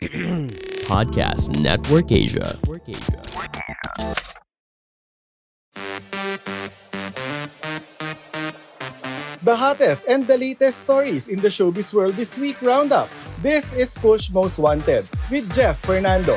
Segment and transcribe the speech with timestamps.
[0.88, 2.56] Podcast Network Asia.
[9.42, 13.10] The hottest and the latest stories in the showbiz world this week roundup.
[13.42, 16.32] This is Push Most Wanted with Jeff Fernando.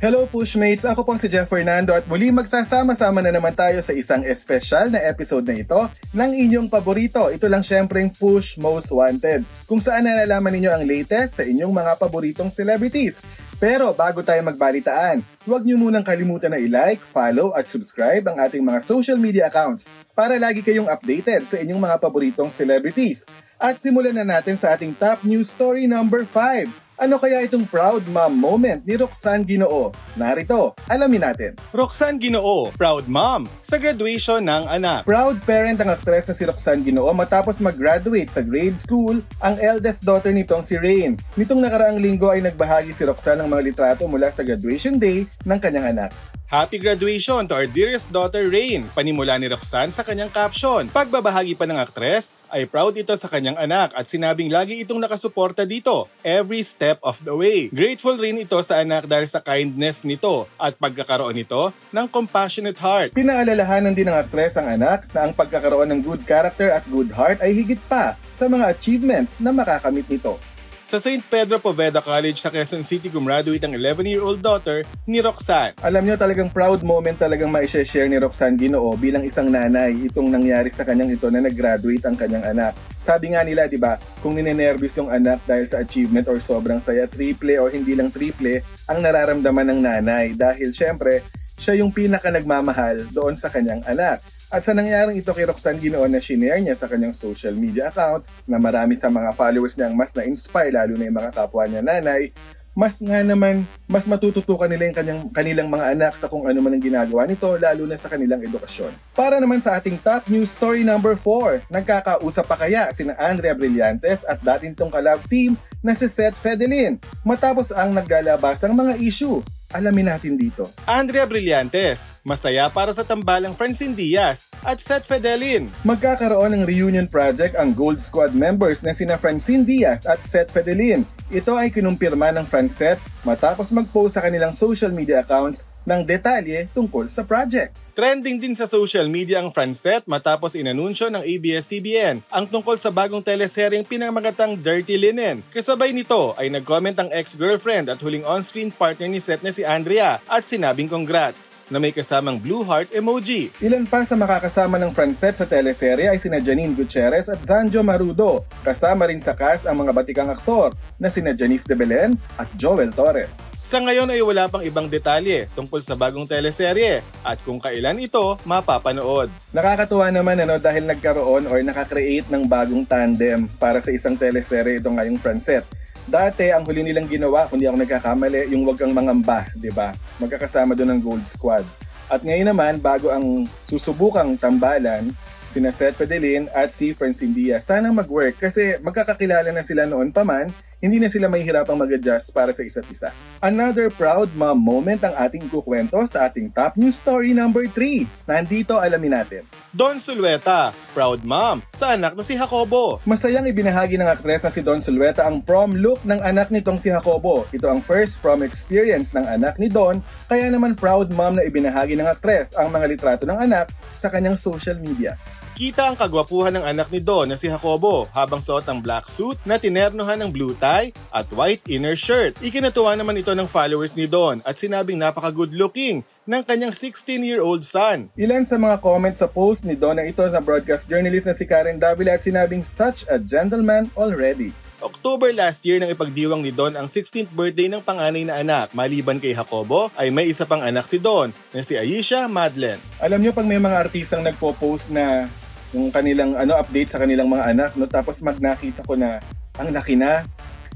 [0.00, 0.88] Hello Pushmates!
[0.88, 4.96] Ako po si Jeff Fernando at muli magsasama-sama na naman tayo sa isang espesyal na
[4.96, 5.76] episode na ito
[6.16, 7.28] ng inyong paborito.
[7.28, 11.68] Ito lang syempre yung Push Most Wanted kung saan nalalaman ninyo ang latest sa inyong
[11.68, 13.20] mga paboritong celebrities.
[13.60, 18.64] Pero bago tayo magbalitaan, huwag niyo munang kalimutan na i-like, follow at subscribe ang ating
[18.64, 23.28] mga social media accounts para lagi kayong updated sa inyong mga paboritong celebrities.
[23.60, 26.88] At simulan na natin sa ating top news story number 5.
[27.00, 29.88] Ano kaya itong proud mom moment ni Roxanne Ginoo?
[30.20, 31.56] Narito, alamin natin.
[31.72, 35.08] Roxanne Ginoo, proud mom, sa graduation ng anak.
[35.08, 40.04] Proud parent ang aktres na si Roxanne Ginoo matapos mag-graduate sa grade school ang eldest
[40.04, 41.16] daughter nitong si Rain.
[41.40, 45.56] Nitong nakaraang linggo ay nagbahagi si Roxanne ng mga litrato mula sa graduation day ng
[45.56, 46.12] kanyang anak.
[46.52, 50.84] Happy graduation to our dearest daughter Rain, panimula ni Roxanne sa kanyang caption.
[50.92, 55.62] Pagbabahagi pa ng aktres, ay proud ito sa kanyang anak at sinabing lagi itong nakasuporta
[55.62, 57.70] dito, every step of the way.
[57.70, 63.14] Grateful rin ito sa anak dahil sa kindness nito at pagkakaroon nito ng compassionate heart.
[63.14, 67.38] Pinaalalahanan din ng aktres ang anak na ang pagkakaroon ng good character at good heart
[67.40, 70.40] ay higit pa sa mga achievements na makakamit nito.
[70.80, 71.20] Sa St.
[71.20, 75.76] Pedro Poveda College sa Quezon City gumraduate ang 11-year-old daughter ni Roxanne.
[75.84, 80.72] Alam nyo talagang proud moment talagang ma-share ni Roxanne Ginoo bilang isang nanay itong nangyari
[80.72, 82.72] sa kanyang ito na nag-graduate ang kanyang anak.
[82.96, 87.04] Sabi nga nila, di ba, kung ninenervous yung anak dahil sa achievement or sobrang saya,
[87.04, 91.20] triple o hindi lang triple, ang nararamdaman ng nanay dahil syempre,
[91.60, 94.24] siya yung pinaka nagmamahal doon sa kanyang anak.
[94.50, 98.26] At sa nangyaring ito kay Roxanne Ginoon na shinare niya sa kanyang social media account
[98.50, 101.86] na marami sa mga followers niya ang mas na-inspire lalo na yung mga kapwa niya
[101.86, 102.34] nanay,
[102.74, 106.74] mas nga naman, mas matututukan nila yung kanyang, kanilang mga anak sa kung ano man
[106.74, 108.90] ang ginagawa nito, lalo na sa kanilang edukasyon.
[109.14, 114.26] Para naman sa ating top news story number 4, nagkakausap pa kaya sina Andrea Brillantes
[114.26, 119.38] at dating tong kalab team na si Seth Fedelin matapos ang naglalabas ang mga issue
[119.70, 120.66] Alamin natin dito.
[120.82, 125.70] Andrea Brillantes, masaya para sa tambalang Francine Diaz at Seth Fedelin.
[125.86, 131.06] Magkakaroon ng reunion project ang Gold Squad members na sina Francine Diaz at Seth Fedelin.
[131.30, 137.06] Ito ay kinumpirma ng Francet matapos mag-post sa kanilang social media accounts ng detalye tungkol
[137.06, 137.70] sa project.
[137.94, 143.22] Trending din sa social media ang Francet matapos inanunsyo ng ABS-CBN ang tungkol sa bagong
[143.22, 145.42] teleseryeng pinamagatang Dirty Linen.
[145.54, 150.22] Kasabay nito ay nag-comment ang ex-girlfriend at huling on-screen partner ni Seth na si Andrea
[150.26, 153.48] at sinabing congrats na may kasamang blue heart emoji.
[153.62, 158.44] Ilan pa sa makakasama ng Francet sa teleserye ay sina Janine Gutierrez at Zanjo Marudo.
[158.66, 162.90] Kasama rin sa cast ang mga batikang aktor na sina Janice de Belen at Joel
[162.90, 163.30] Torre.
[163.60, 168.34] Sa ngayon ay wala pang ibang detalye tungkol sa bagong teleserye at kung kailan ito
[168.42, 169.30] mapapanood.
[169.54, 174.90] Nakakatuwa naman ano dahil nagkaroon or nakakreate ng bagong tandem para sa isang teleserye ito
[174.90, 175.68] ngayong Francet.
[176.10, 179.94] Dati, ang huli nilang ginawa, kung di ako nagkakamali, yung wag kang mangamba, di ba?
[180.18, 181.62] Magkakasama doon ng Gold Squad.
[182.10, 185.14] At ngayon naman, bago ang susubukang tambalan,
[185.46, 190.26] sina Seth Fedelin at si Francine Diaz, sana mag-work kasi magkakakilala na sila noon pa
[190.26, 193.12] man hindi na sila mahihirapang mag-adjust para sa isa't isa.
[193.44, 198.08] Another proud mom moment ang ating kukwento sa ating top news story number 3.
[198.24, 199.44] Nandito alamin natin.
[199.70, 202.98] Don Sulueta, proud mom sa anak na si Jacobo.
[203.04, 206.88] Masayang ibinahagi ng aktres na si Don Sulueta ang prom look ng anak nitong si
[206.88, 207.44] Jacobo.
[207.52, 211.94] Ito ang first prom experience ng anak ni Don, kaya naman proud mom na ibinahagi
[211.94, 215.14] ng aktres ang mga litrato ng anak sa kanyang social media.
[215.60, 219.36] Kita ang kagwapuhan ng anak ni Don na si Jacobo habang suot ang black suit
[219.44, 222.32] na tinernohan ng blue tie at white inner shirt.
[222.40, 228.08] Ikinatuwa naman ito ng followers ni Don at sinabing napaka-good looking ng kanyang 16-year-old son.
[228.16, 231.44] Ilan sa mga comments sa post ni Don na ito sa broadcast journalist na si
[231.44, 234.56] Karen Davila at sinabing such a gentleman already.
[234.80, 238.72] October last year nang ipagdiwang ni Don ang 16th birthday ng panganay na anak.
[238.72, 242.80] Maliban kay Jacobo, ay may isa pang anak si Don na si Aisha Madlen.
[242.96, 245.28] Alam niyo pag may mga artistang nagpo-post na
[245.70, 247.86] yung kanilang ano update sa kanilang mga anak no?
[247.86, 249.22] Tapos magnakita ko na
[249.58, 250.26] ang laki na.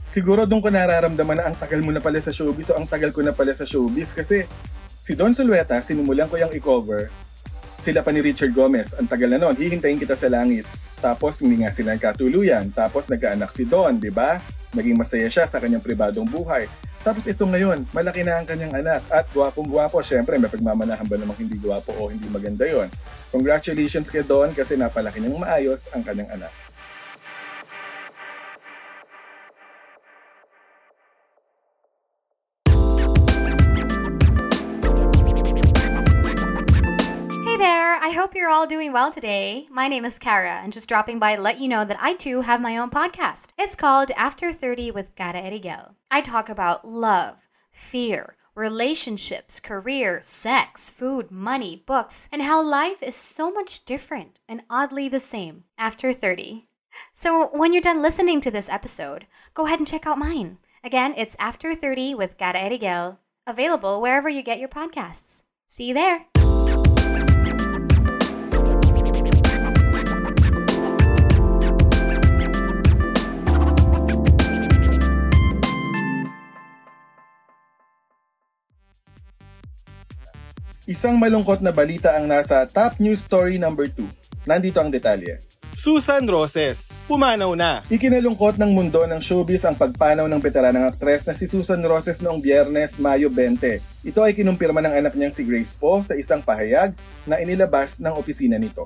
[0.04, 3.10] Siguro doon ko nararamdaman na ang tagal mo na pala sa showbiz o ang tagal
[3.10, 4.12] ko na pala sa showbiz.
[4.12, 4.44] Kasi
[5.00, 7.08] si Don Sulueta sinimulan ko yung i-cover.
[7.80, 10.68] Sila pa ni Richard Gomez ang tagal na noon hihintayin kita sa langit.
[11.02, 12.70] Tapos hindi nga sila nagkatuluyan.
[12.70, 14.38] Tapos nagkaanak si Don di ba?
[14.76, 16.70] Naging masaya siya sa kanyang pribadong buhay.
[17.04, 20.00] Tapos ito ngayon, malaki na ang kanyang anak at gwapong-gwapo.
[20.00, 22.88] Siyempre, may pagmamanahan ba namang hindi gwapo o hindi maganda yon.
[23.28, 26.52] Congratulations kay Don kasi napalaki niyang maayos ang kanyang anak.
[38.64, 39.66] All doing well today.
[39.70, 42.40] My name is Kara, and just dropping by to let you know that I too
[42.40, 43.48] have my own podcast.
[43.58, 45.96] It's called After 30 with Kara Erigel.
[46.10, 47.36] I talk about love,
[47.70, 54.64] fear, relationships, career, sex, food, money, books, and how life is so much different and
[54.70, 56.66] oddly the same after 30.
[57.12, 60.56] So when you're done listening to this episode, go ahead and check out mine.
[60.82, 65.42] Again, it's After 30 with Kara Erigel, available wherever you get your podcasts.
[65.66, 66.24] See you there.
[80.84, 84.04] Isang malungkot na balita ang nasa top news story number 2.
[84.44, 85.40] Nandito ang detalye.
[85.72, 87.80] Susan Roses, pumanaw na.
[87.88, 92.36] Ikinalungkot ng mundo ng showbiz ang pagpanaw ng veteranang aktres na si Susan Roses noong
[92.36, 93.80] biyernes, Mayo 20.
[94.04, 96.92] Ito ay kinumpirma ng anak niyang si Grace Po sa isang pahayag
[97.24, 98.84] na inilabas ng opisina nito.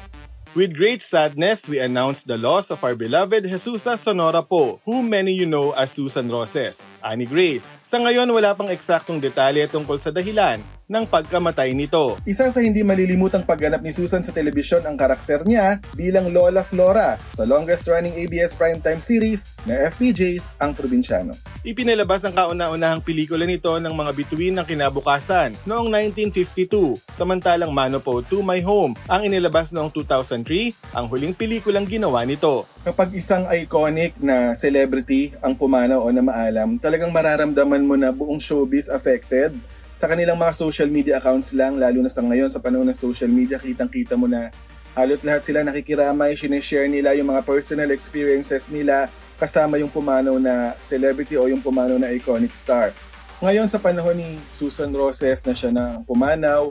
[0.54, 5.34] With great sadness, we announce the loss of our beloved Jesusa Sonora Po, whom many
[5.34, 6.78] you know as Susan Roses.
[7.02, 12.16] Ani Grace, sa ngayon wala pang eksaktong detalye tungkol sa dahilan ng pagkamatay nito.
[12.24, 17.20] Isa sa hindi malilimutang pagganap ni Susan sa telebisyon ang karakter niya bilang Lola Flora
[17.36, 21.36] sa longest-running ABS primetime series na FPJs Ang Probinsyano.
[21.60, 28.40] Ipinalabas ang kauna-unahang pelikula nito ng mga bituin ng kinabukasan noong 1952, samantalang Manopo to
[28.40, 32.64] My Home ang inilabas noong 2003, ang huling pelikulang ginawa nito.
[32.88, 38.40] Kapag isang iconic na celebrity ang pumanaw o na maalam, talagang mararamdaman mo na buong
[38.40, 39.52] showbiz affected
[39.98, 43.26] sa kanilang mga social media accounts lang, lalo na sa ngayon sa panahon ng social
[43.26, 44.54] media, kitang-kita mo na
[44.94, 49.10] halos lahat sila nakikiramay, sineshare nila yung mga personal experiences nila
[49.42, 52.94] kasama yung pumanaw na celebrity o yung pumanaw na iconic star.
[53.42, 56.70] Ngayon sa panahon ni Susan Roses na siya na pumanaw,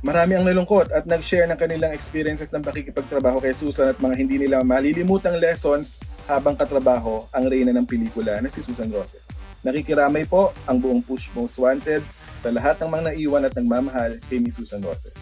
[0.00, 4.48] marami ang nalungkot at nag-share ng kanilang experiences ng pakikipagtrabaho kay Susan at mga hindi
[4.48, 9.44] nila malilimutang lessons habang katrabaho ang reyna ng pelikula na si Susan Roses.
[9.60, 12.00] Nakikiramay po ang buong Push Most Wanted
[12.42, 15.14] sa lahat ng mga naiwan at nagmamahal kay Miss Susan Roses.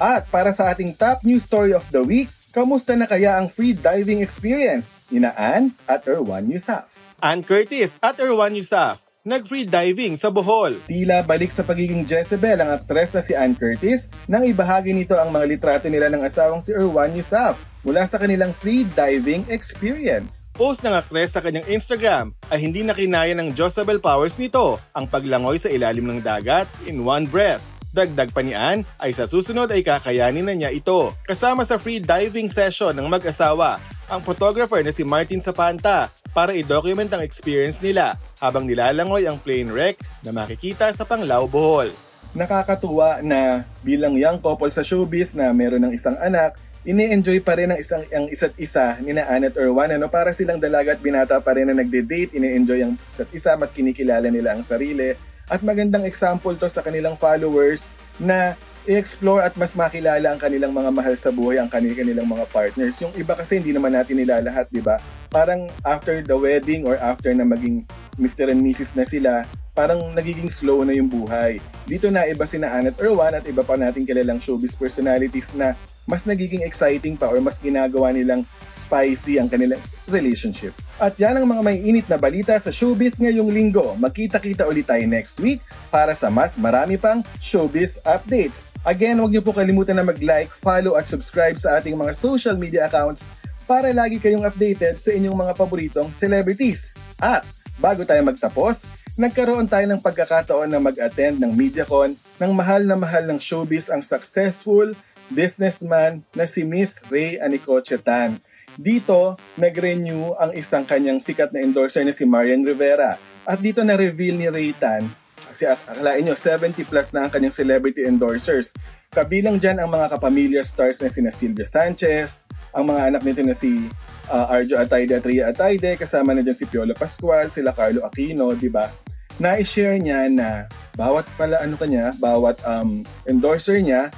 [0.00, 3.76] At para sa ating top news story of the week, kamusta na kaya ang free
[3.76, 6.96] diving experience ni Ann at Erwan Yusaf?
[7.20, 10.82] Ann Curtis at Erwan Yusaf nag-free diving sa Bohol.
[10.90, 15.30] Tila balik sa pagiging Jezebel ang aktres na si Ann Curtis nang ibahagi nito ang
[15.30, 17.54] mga litrato nila ng asawang si Erwan Yusaf
[17.86, 20.41] mula sa kanilang free diving experience.
[20.52, 25.56] Post ng aktres sa kanyang Instagram ay hindi nakinaya ng Jezebel powers nito ang paglangoy
[25.56, 27.64] sa ilalim ng dagat in one breath.
[27.88, 31.16] Dagdag pa ni Ann ay sa susunod ay kakayanin na niya ito.
[31.24, 33.80] Kasama sa free diving session ng mag-asawa,
[34.12, 39.72] ang photographer na si Martin Sapanta para i-document ang experience nila habang nilalangoy ang plane
[39.72, 41.88] wreck na makikita sa Panglao, Bohol.
[42.36, 47.70] Nakakatuwa na bilang young couple sa showbiz na meron ng isang anak, ini-enjoy pa rin
[47.70, 51.38] ang isang ang isa't isa ni na Annette Erwan ano para silang dalaga at binata
[51.38, 55.14] pa rin na nagde-date, ini-enjoy ang isa't isa mas kinikilala nila ang sarili
[55.46, 57.86] at magandang example to sa kanilang followers
[58.18, 62.98] na i-explore at mas makilala ang kanilang mga mahal sa buhay, ang kanilang mga partners.
[62.98, 64.98] Yung iba kasi hindi naman natin nila lahat, di ba?
[65.30, 67.86] Parang after the wedding or after na maging
[68.18, 68.50] Mr.
[68.50, 68.98] and Mrs.
[68.98, 71.62] na sila, parang nagiging slow na yung buhay.
[71.86, 76.26] Dito na iba sina Annette Erwan at iba pa nating kilalang showbiz personalities na mas
[76.26, 79.80] nagiging exciting pa or mas ginagawa nilang spicy ang kanilang
[80.10, 80.74] relationship.
[80.98, 83.94] At yan ang mga may init na balita sa showbiz ngayong linggo.
[83.98, 88.62] Magkita-kita ulit tayo next week para sa mas marami pang showbiz updates.
[88.82, 92.90] Again, huwag niyo po kalimutan na mag-like, follow at subscribe sa ating mga social media
[92.90, 93.22] accounts
[93.62, 96.90] para lagi kayong updated sa inyong mga paboritong celebrities.
[97.22, 97.46] At
[97.78, 98.82] bago tayo magtapos,
[99.14, 104.02] nagkaroon tayo ng pagkakataon na mag-attend ng MediaCon ng mahal na mahal ng showbiz ang
[104.02, 104.90] successful
[105.32, 108.38] businessman na si Miss Ray Anicoche Tan.
[108.76, 113.20] Dito, nag-renew ang isang kanyang sikat na endorser na si Marian Rivera.
[113.44, 115.08] At dito na-reveal ni Ray Tan,
[115.52, 118.72] kasi akalain nyo, 70 plus na ang kanyang celebrity endorsers.
[119.12, 123.52] Kabilang dyan ang mga kapamilya stars na sina Silvia Sanchez, ang mga anak nito na
[123.52, 123.92] si
[124.32, 128.56] uh, Arjo Atayde at Ria Atayde, kasama na dyan si Piolo Pascual, sila Carlo Aquino,
[128.56, 128.88] di ba?
[129.36, 134.08] Na-share niya na bawat pala ano kanya, bawat um, endorser niya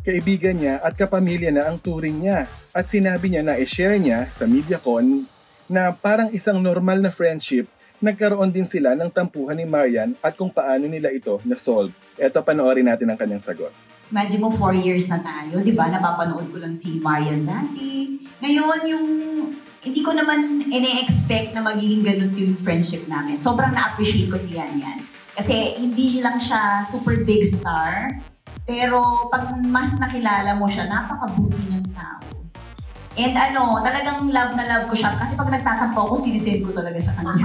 [0.00, 2.48] kaibigan niya at kapamilya na ang turing niya.
[2.72, 5.28] At sinabi niya na i-share niya sa MediaCon
[5.68, 7.68] na parang isang normal na friendship,
[8.00, 11.92] nagkaroon din sila ng tampuhan ni Marian at kung paano nila ito na-solve.
[12.16, 13.72] Eto, panoorin natin ang kanyang sagot.
[14.10, 15.86] Imagine mo, four years na tayo, di ba?
[15.86, 18.18] Napapanood ko lang si Marian dati.
[18.42, 19.06] Ngayon, yung
[19.80, 23.38] hindi ko naman ine-expect na magiging ganun yung friendship namin.
[23.38, 24.98] Sobrang na-appreciate ko si Yan Yan.
[25.38, 28.10] Kasi hindi lang siya super big star,
[28.68, 32.40] Pero pag mas nakilala mo siya, napakabuti niyang tao.
[33.18, 35.12] And ano, talagang love na love ko siya.
[35.18, 37.42] Kasi pag nagtatampo ako, sinisend ko talaga sa kanya.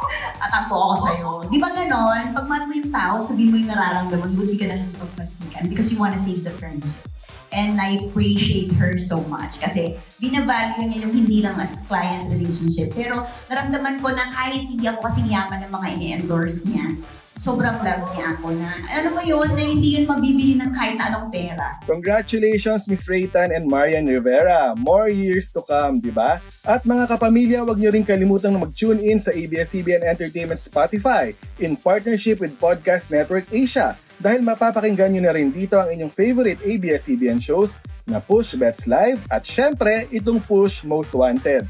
[0.40, 1.28] Tatampo ako sa'yo.
[1.50, 2.32] Di ba ganon?
[2.32, 5.90] Pag mahal mo yung tao, sabihin mo yung nararamdaman, buti ka na lang pagpasnikan because
[5.90, 7.02] you wanna save the friendship.
[7.48, 12.92] And I appreciate her so much kasi binavalue niya yung hindi lang as client relationship.
[12.92, 16.92] Pero naramdaman ko na kahit hindi ako kasing yaman ng mga ini-endorse niya,
[17.38, 21.30] sobrang love niya ako na, alam mo yun, na hindi yun mabibili ng kahit anong
[21.30, 21.78] pera.
[21.86, 24.74] Congratulations, Miss Raytan and Marian Rivera.
[24.74, 26.42] More years to come, di ba?
[26.66, 31.30] At mga kapamilya, huwag niyo rin kalimutang mag-tune in sa ABS-CBN Entertainment Spotify
[31.62, 36.58] in partnership with Podcast Network Asia dahil mapapakinggan nyo na rin dito ang inyong favorite
[36.66, 41.62] ABS-CBN shows na Push Bets Live at syempre itong Push Most Wanted.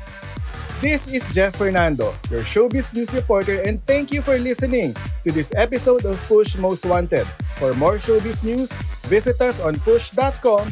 [0.81, 4.95] This is Jeff Fernando, your showbiz news reporter and thank you for listening
[5.25, 7.27] to this episode of Push Most Wanted.
[7.59, 8.71] For more showbiz news,
[9.11, 10.71] visit us on push.com.ph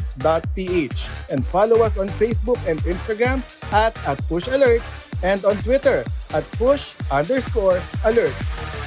[1.29, 6.47] and follow us on Facebook and Instagram at, at Push Alerts and on Twitter at
[6.55, 8.86] push underscore alerts.